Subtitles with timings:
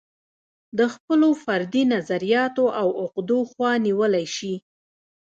[0.77, 4.53] د خپلو فردي نظریاتو او عقدو خوا نیولی شي.